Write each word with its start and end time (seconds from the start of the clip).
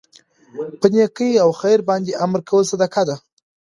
په 0.79 0.87
نيکۍ 0.93 1.31
او 1.43 1.49
خیر 1.59 1.79
باندي 1.89 2.13
امر 2.25 2.39
کول 2.49 2.63
صدقه 2.71 3.01
ده 3.09 3.15